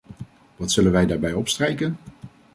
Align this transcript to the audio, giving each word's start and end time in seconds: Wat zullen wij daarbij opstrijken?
Wat 0.55 0.71
zullen 0.71 0.91
wij 0.91 1.05
daarbij 1.05 1.33
opstrijken? 1.33 1.97